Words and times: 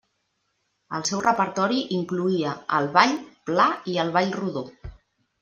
El 0.99 1.03
seu 1.09 1.19
repertori 1.25 1.77
incloïa 1.97 2.55
el 2.79 2.89
ball 2.97 3.15
pla 3.51 3.69
i 3.95 4.01
el 4.07 4.13
ball 4.19 4.35
rodó. 4.41 4.67